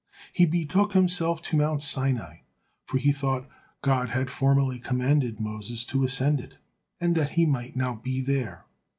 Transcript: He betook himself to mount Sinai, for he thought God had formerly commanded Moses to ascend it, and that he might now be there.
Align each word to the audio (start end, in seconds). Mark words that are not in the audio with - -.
He 0.33 0.47
betook 0.47 0.93
himself 0.93 1.43
to 1.43 1.55
mount 1.55 1.83
Sinai, 1.83 2.37
for 2.85 2.97
he 2.97 3.11
thought 3.11 3.47
God 3.83 4.09
had 4.09 4.31
formerly 4.31 4.79
commanded 4.79 5.39
Moses 5.39 5.85
to 5.85 6.03
ascend 6.03 6.39
it, 6.39 6.57
and 6.99 7.13
that 7.13 7.33
he 7.37 7.45
might 7.45 7.75
now 7.75 7.93
be 8.03 8.19
there. 8.19 8.65